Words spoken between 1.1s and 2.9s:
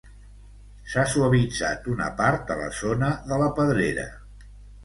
suavitzat una part de la